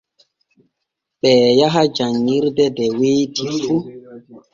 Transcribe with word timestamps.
Ɓee 1.21 1.47
yaha 1.59 1.81
janŋirde 1.95 2.65
de 2.77 2.85
weyti 2.97 3.45
fu. 3.63 3.75